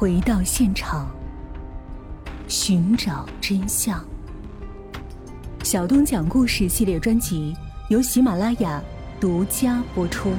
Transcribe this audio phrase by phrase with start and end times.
[0.00, 1.14] 回到现场，
[2.48, 4.02] 寻找真相。
[5.62, 7.54] 小东讲故事系列专辑
[7.90, 8.82] 由喜马拉雅
[9.20, 10.32] 独家播出。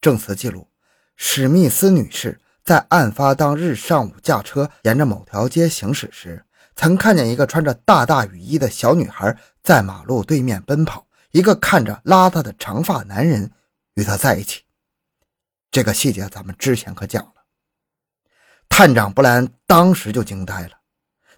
[0.00, 0.66] 证词记录：
[1.14, 13.52] 史密斯女士在案发当日上午驾车沿着某条街行驶时，曾看见一个穿着大大雨衣的小女孩在马路对面奔跑，一个看着邋遢的长发男人
[13.94, 14.62] 与她在一起。
[15.70, 17.32] 这个细节咱们之前可讲了。
[18.68, 20.70] 探长布莱恩当时就惊呆了，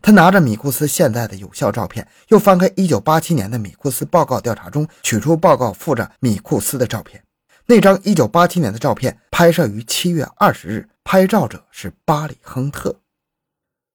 [0.01, 7.23] 他拿着米库斯现在的有效照片，又翻开1987年的米库斯报告调查中取出报告附着米库斯的照片。
[7.67, 13.01] 那张1987年的照片拍摄于7月20日，拍照者是巴里·亨特。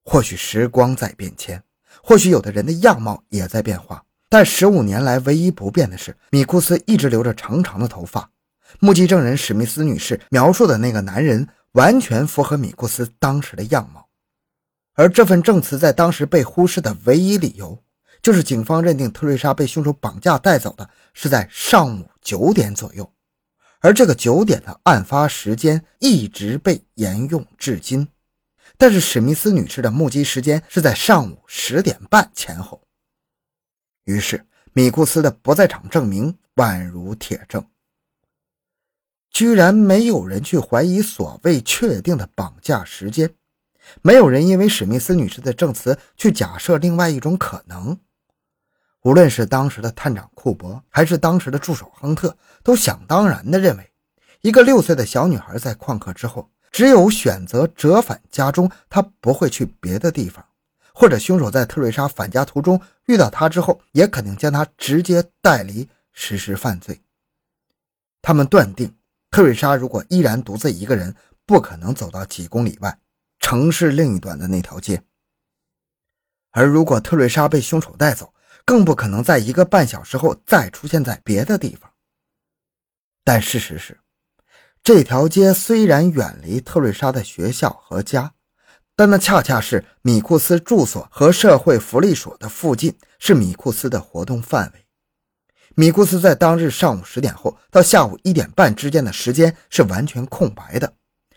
[0.03, 1.61] 或许时光在变迁，
[2.01, 8.31] 或许有的人的样貌也在变化，但十五年来唯一不变的是，米库斯一直留着长长的头发。
[8.79, 14.07] 目击证人史密斯女士描述的那个男人完全符合米库斯当时的样貌，
[14.93, 17.83] 而这份证词在当时被忽视的唯一理由，
[18.21, 23.13] 就是警方认定特瑞莎被凶手绑架带走的是在上午九点左右，
[23.79, 28.07] 而这个九点的案发时间一直被沿用至今。
[28.77, 32.81] 但是史密斯女士的目击时间是在上午十点半前后，
[34.03, 37.65] 于是米库斯的不在场证明宛如铁证。
[39.31, 43.29] 居然没有人去怀疑所谓确定的绑架时间，
[44.01, 47.97] 没有人因为史密斯女士的证词去假设另外一种可能。
[49.03, 53.91] 无论是当时的探长库珀，还是当时的助手亨特，都想当然地认为，
[54.41, 60.43] 一个六岁的小女孩在旷课之后，只有选择折返家中，她不会去别的地方，
[60.93, 66.99] 或者凶手在特瑞莎返家途中遇到她之后，也肯定将她直接带离实施犯罪。
[68.21, 68.93] 他们断定。
[69.37, 72.97] 特瑞莎如果依然独自一个人，不可能走到几公里外
[73.37, 75.03] 城市另一端的那条街。
[76.49, 78.33] 而如果特瑞莎被凶手带走，
[78.65, 81.91] 更不可能在一个半小时后再出现在别的地方。
[83.23, 83.99] 但事实是，
[84.81, 88.33] 这条街虽然远离特瑞莎的学校和家，
[88.95, 94.86] 但那恰恰是米库斯住所和社会福利所的附近，是米库斯的活动范围。
[95.79, 100.91] 米库斯在当日上午十点后到下午一点半之间的时间是完全空白的，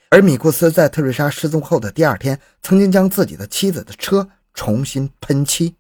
[0.08, 5.76] 而米库斯在特瑞莎失踪后的第二天，曾经将自己的妻子的车重新喷漆。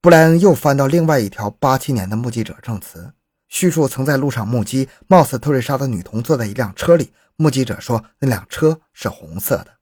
[0.00, 3.12] 布莱恩又翻到另外一条八七年的目击者证词，
[3.48, 9.78] 叙述曾在路上目击貌似特瑞莎的女童坐在一辆车里，目击者说那辆车是红色的，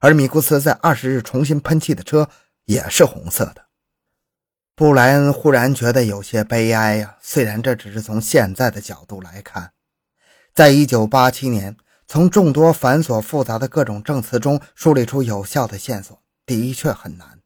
[0.00, 2.28] 而米库斯在二十日重新喷漆的车
[2.64, 3.65] 也是红色的。
[4.76, 7.16] 布莱恩忽然觉得有些悲哀呀。
[7.22, 9.72] 虽然这只是从现在的角度来看，
[10.54, 11.74] 在一九八七年，
[12.06, 17.38] 从众多繁琐复杂的各种证词中梳理出有效的线索，的确很难。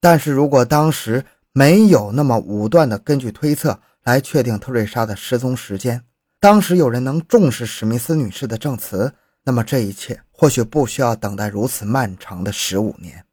[0.00, 6.04] 但是如果当时没有那么武断的根据推测来确定特瑞莎的失踪时间，
[6.38, 9.12] 当时有人能重视史密斯女士的证词，
[9.42, 13.26] 那么这一切或许不需要等待如此漫长的十五年。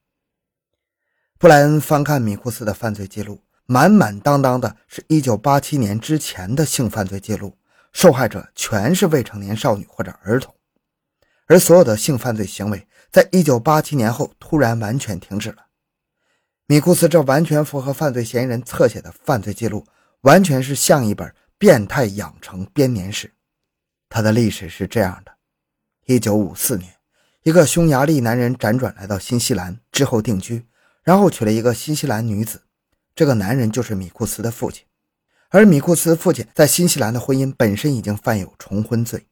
[1.39, 7.57] 布莱恩翻看米库斯的犯罪记录，满满当当的是一九八七年之前的性犯罪记录，
[7.93, 10.53] 受害者全是未成年少女或者儿童，
[11.47, 15.67] 而所有的性犯罪行为在一九八七年后突然完全停止了。
[16.67, 19.85] 米库斯这完全符合犯罪嫌疑人侧写的犯罪记录，
[20.23, 23.33] 完全是像一本变态养成编年史。
[24.09, 25.31] 他的历史是这样的：
[26.05, 26.93] 一九五四年，
[27.43, 30.65] 一个匈牙利男人辗转来到新西兰之后定居。
[31.09, 32.61] 然后娶了一个新西兰女子，
[33.15, 34.85] 这个男人就是米库斯的父亲，
[35.49, 39.25] 而米库斯父亲在新西兰的婚姻本身已经犯有重婚罪。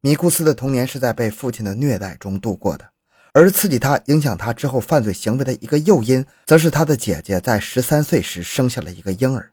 [0.00, 2.90] 米库斯的童年是在被父亲的虐待中度过的，
[3.32, 9.52] 而刺激他、影响他之后犯罪行为的一个诱因，则是他的姐姐在十三岁时生下了一个婴儿。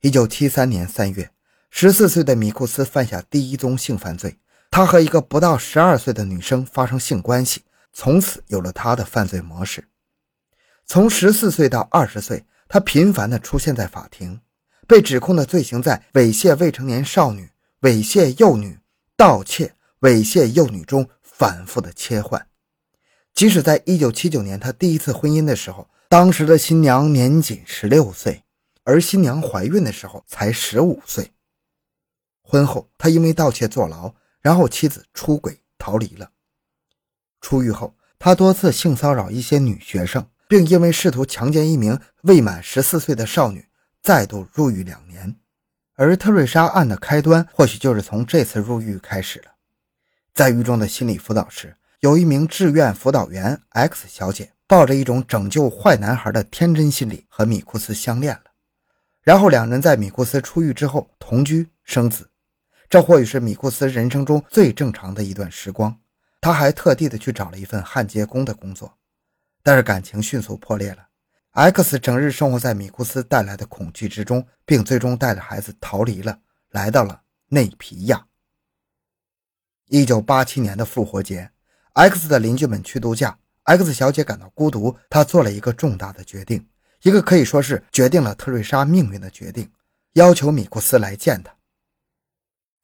[0.00, 1.30] 一九七三年三月，
[1.70, 7.62] 十四岁的米库斯犯下第一宗性犯罪，他和一个不到十二岁的女生发生性关系。
[7.98, 9.88] 从此有了他的犯罪模式。
[10.84, 14.38] 从十四岁到二十岁，他频繁地出现在法庭，
[14.86, 17.50] 被指控的罪行在猥亵未成年少女、
[17.80, 18.78] 猥亵幼女、
[19.16, 22.46] 盗窃、猥亵幼女中反复的切换。
[23.32, 28.44] 即使在一九七九年他第一次婚姻的时候，当时的新娘年仅十六岁，
[28.84, 31.32] 而新娘怀孕的时候才十五岁。
[32.42, 34.12] 婚后，他因为盗窃坐牢，
[34.42, 36.30] 然后妻子出轨逃离了。
[37.46, 43.64] 出狱后，他多次性骚扰一些女学生，并因为试图强奸一名未满十四岁的少女，
[44.02, 45.36] 再度入狱两年。
[45.94, 49.52] 而特瑞莎案的开端或许就是从这次入狱开始了。
[50.34, 58.50] 在狱中的心理辅导室，有一名志愿辅导员 X 小姐，抱着一种拯救坏男孩的天真心理，和米库斯相恋了。
[59.22, 62.28] 然后两人在米库斯出狱之后同居生子，
[62.90, 65.96] 这或许是米库斯人生中最正常的一段时光。
[66.46, 68.96] 他还特地的去找了一份焊接工的工作，
[69.64, 71.08] 但是感情迅速破裂了。
[71.50, 76.38] X 整日生活在米库斯带来的恐惧之中，并最终带着孩子逃离了，
[76.70, 78.24] 来到了内皮亚。
[79.86, 81.50] 一九八七年的复活节
[81.94, 86.64] ，X 的邻居们去度假，X 小姐感到孤独，她做了一个重大的决定。
[87.02, 89.68] 一个可以说是决定了特瑞莎命运的决定，
[90.12, 91.52] 要求米库斯来见她。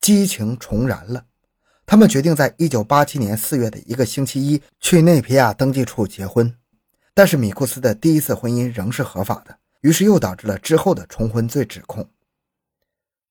[0.01, 1.25] 激情重燃了，
[1.85, 6.57] 他们决定在1987年4月的一个星期一去内皮亚登记处结婚。
[7.15, 12.09] 但是米库斯的第一次婚姻仍是合法的，于是又导致了之后的重婚罪指控。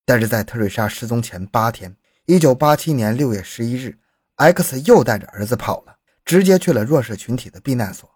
[0.06, 1.96] 但是在特瑞莎失踪前八天
[2.28, 3.98] ，1987年6月11日
[4.36, 8.08] ，X 又带着儿子跑了，直接去了弱势群体的避难所。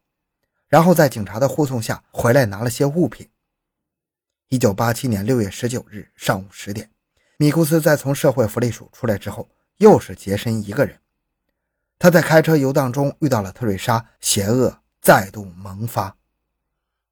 [0.67, 3.27] 然后在警察的护送下回来拿了些物品。
[4.49, 6.91] 一九八七年六月十九日上午十点，
[7.37, 10.99] 米库斯在从社会福利署出来之后，又是杰森一个人。
[11.97, 16.15] 他在开车游荡中遇到了特瑞莎，邪恶再度萌发。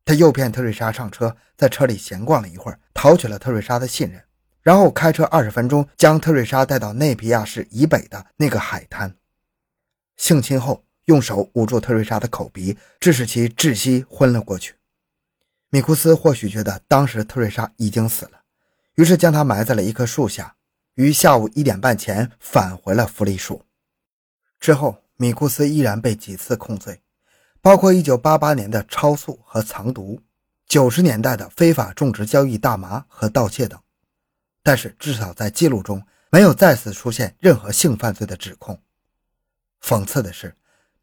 [0.05, 4.23] 他诱骗特瑞莎上车，在车里闲逛了一会儿，讨取了特瑞莎的信任，
[4.61, 9.15] 然后开车二十分钟将特瑞莎带到内皮亚市以北的那个海滩。
[10.17, 10.83] 性侵后。
[11.07, 14.75] 用手捂住特瑞莎的口鼻，致使其窒息昏了过去。
[15.69, 18.43] 米库斯或许觉得当时特瑞莎已经死了，
[18.95, 20.55] 于是将她埋在了一棵树下，
[20.95, 23.63] 于下午一点半前返回了福利署。
[24.59, 27.01] 之后，米库斯依然被几次控罪，
[27.61, 30.21] 包括1988年的超速和藏毒
[30.69, 33.79] ，90年代的非法种植交易大麻和盗窃等。
[34.61, 38.79] 但是，至少在记录中没有再次出现任何性犯罪的指控。
[39.81, 40.55] 讽刺的是。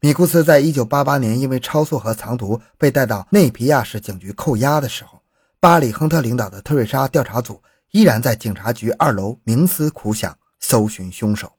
[0.03, 5.21] 米库斯在一九八八年因为超速和藏毒被带到内皮亚市警局扣押的时候，
[5.59, 7.61] 巴里·亨特领导的特瑞莎调查组
[7.91, 11.51] 依然在警察局二楼冥思苦想，搜寻凶手。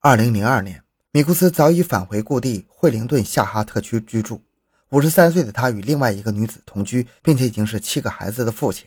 [0.00, 4.42] 二零零二年，米库斯早已返回故地惠灵顿夏哈特区居住。
[4.90, 8.86] 五十三岁的他与另外一个女子同居，并且已经是七个孩子的父亲。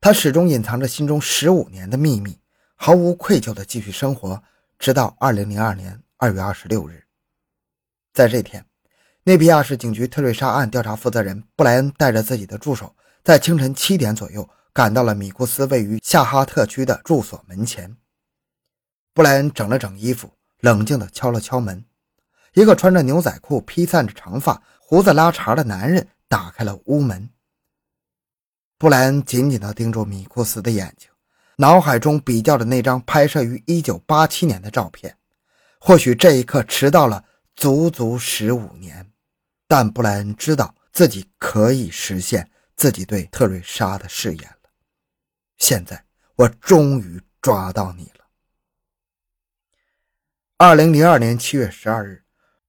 [0.00, 2.38] 他始终隐藏着心中十五年的秘密，
[2.76, 4.40] 毫无愧疚地继续生活，
[4.78, 7.02] 直到二零零二年二月二十六日。
[8.12, 8.64] 在这天，
[9.24, 12.94] 内皮亚市警局特瑞莎案调查负责人布莱恩带着自己的助手，
[13.24, 17.96] 在清晨七点左右赶到了米库斯位于夏哈特区的住所门前。
[19.12, 21.84] 布莱恩整了整衣服，冷静地敲了敲门。
[22.54, 27.30] 一个穿着牛仔裤、披散着长发、胡子拉碴的男人打开了屋门。
[28.78, 31.08] 布莱恩紧紧地盯住米库斯的眼睛，
[31.56, 35.16] 脑海中比较着那张拍摄于1987年的照片。
[35.78, 37.24] 或许这一刻迟到了。
[37.56, 39.12] 足足十五年，
[39.68, 44.56] 但布莱恩知道自己可以实现自己对特瑞莎的誓言。
[45.60, 46.04] 现在，
[46.34, 48.24] 我终于抓到你了。
[50.56, 52.24] 二零零二年七月十二日，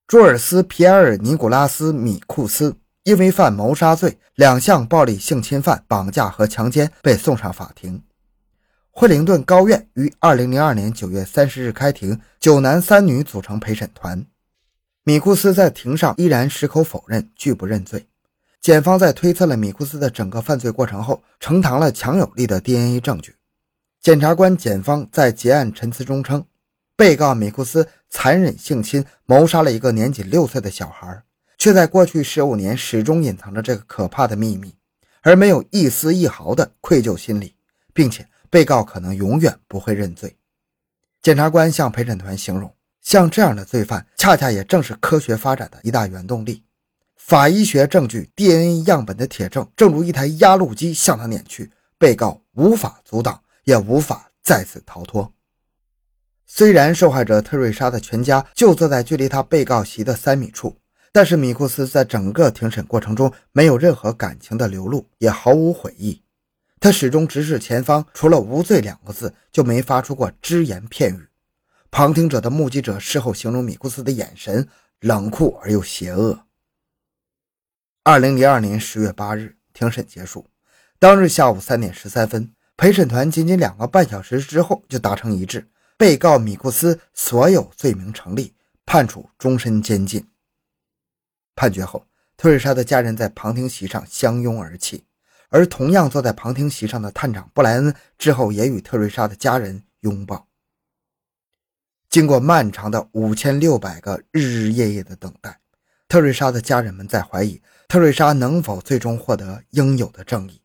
[0.05, 8.03] 朱尔斯·皮埃尔·尼古拉斯·米库斯因为犯谋杀罪、两项暴力性侵犯、绑架和强奸被送上法庭。
[8.91, 14.25] 惠灵顿高院于二零零二年九月三十日开庭，九男三女组成陪审团。
[15.03, 18.07] 米库斯在庭上依然矢口否认，拒不认罪。
[18.61, 23.35] 检方在推测了米库斯的整个犯罪过程后，呈堂了强有力的 DNA 证据。
[23.99, 26.45] 检察官、检方在结案陈词中称，
[26.95, 31.23] 被告米库斯残忍性侵、谋杀了一个年仅六岁的小孩，
[31.57, 34.75] 却在过去十五年始终隐藏着这个可怕的秘密，
[35.21, 37.55] 而没有一丝一毫的愧疚心理，
[37.95, 40.37] 并且被告可能永远不会认罪。
[41.23, 42.71] 检察官向陪审团形容。
[43.01, 46.63] 像这样的罪犯，恰恰也正是科学发展的一大原动力。
[47.23, 55.31] 法医学证据、DNA 样本的铁证，正如一台压路机向他碾去，被告无法阻挡，也无法再次逃脱。
[56.45, 60.75] 虽然受害者特瑞莎的全家就坐在距离他被告席的三米处，
[61.13, 66.21] 但是米库斯在整个庭审过程中没有任何感情的流露，也毫无悔意。
[66.81, 71.27] 他始终直视前方，除了“无罪”两个字，就没发出过只言片语。
[71.89, 74.67] 旁听者的目击者事后形容米库斯的眼神
[74.99, 76.37] 冷酷而又邪恶。
[78.03, 80.49] 二零零二年十月八日，庭审结束。
[80.97, 88.55] 当日下午三点十三分，陪审团仅仅两个半小时之后就达成一致，被告米库斯所有罪名成立，
[88.87, 90.27] 判处终身监禁。
[91.55, 95.03] 判决后，特瑞莎的家人在旁听席上相拥而泣，
[95.49, 100.47] 而同样坐在旁听席上的探长布莱恩之后也与特瑞莎的家人拥抱。
[102.09, 105.59] 经过漫长的五千六百个日日夜夜的等待，
[106.07, 110.61] 特瑞莎的家人们在怀疑特瑞莎能否最终获得应有的正义，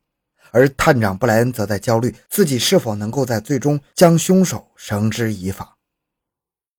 [0.52, 5.76] 而探长布莱恩则在焦虑自己是否能够在最终将凶手绳之以法。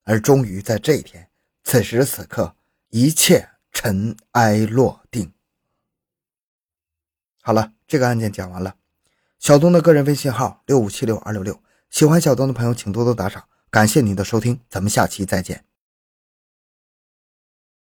[0.06, 1.28] 而终于在这一天，
[1.66, 2.56] 此时此刻，
[2.92, 5.30] 一切尘埃落定。
[7.42, 8.78] 好了，这个案件讲完了。
[9.40, 15.66] 小东的个人微信号六五七六二六六，喜欢小东的朋友请多多打赏，感谢您的收听，咱们下期再见。